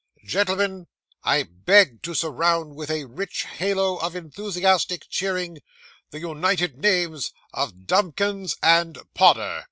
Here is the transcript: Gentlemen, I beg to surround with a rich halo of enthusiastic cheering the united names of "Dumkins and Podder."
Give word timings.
Gentlemen, 0.25 0.87
I 1.23 1.43
beg 1.43 2.01
to 2.01 2.15
surround 2.15 2.73
with 2.75 2.89
a 2.89 3.05
rich 3.05 3.43
halo 3.47 3.97
of 3.97 4.15
enthusiastic 4.15 5.05
cheering 5.11 5.59
the 6.09 6.17
united 6.19 6.79
names 6.79 7.31
of 7.53 7.85
"Dumkins 7.85 8.55
and 8.63 8.97
Podder." 9.13 9.59